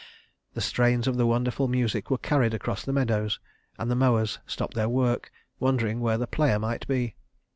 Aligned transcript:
The 0.55 0.61
strains 0.65 1.05
of 1.07 1.15
the 1.17 1.27
wonderful 1.27 1.67
music 1.67 2.09
were 2.09 2.17
carried 2.17 2.55
across 2.55 2.83
the 2.83 2.91
meadows, 2.91 3.39
and 3.77 3.91
the 3.91 3.95
mowers 3.95 4.39
stopped 4.47 4.73
their 4.73 4.89
work, 4.89 5.31
wondering 5.59 5.99
where 5.99 6.17
the 6.17 6.25
player 6.25 6.57
might 6.57 6.87
be. 6.87 7.13